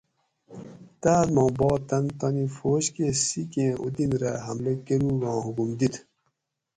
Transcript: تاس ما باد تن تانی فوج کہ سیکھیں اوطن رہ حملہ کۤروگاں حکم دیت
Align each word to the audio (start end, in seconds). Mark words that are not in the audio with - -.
تاس 1.01 1.25
ما 1.35 1.45
باد 1.57 1.81
تن 1.89 2.05
تانی 2.19 2.45
فوج 2.57 2.83
کہ 2.95 3.05
سیکھیں 3.25 3.71
اوطن 3.81 4.09
رہ 4.21 4.31
حملہ 4.45 4.73
کۤروگاں 4.85 5.37
حکم 5.45 5.69
دیت 5.79 5.95